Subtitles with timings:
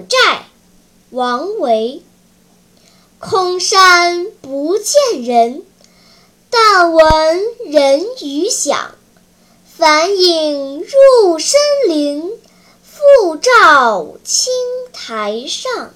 [0.00, 0.46] 寨
[1.10, 2.02] 王维
[3.18, 5.62] 空山不见人，
[6.50, 8.92] 但闻人语响。
[9.76, 12.30] 返影入深林，
[12.82, 14.52] 复照青
[14.92, 15.92] 苔上。